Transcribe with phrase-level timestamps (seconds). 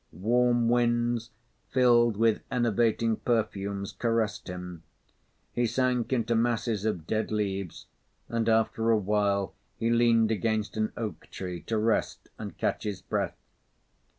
[0.13, 1.29] Warm winds,
[1.69, 4.81] filled with enervating perfumes, caressed him;
[5.53, 7.85] he sank into masses of dead leaves,
[8.27, 12.99] and after a while he leaned against an oak tree to rest and catch his
[13.03, 13.37] breath.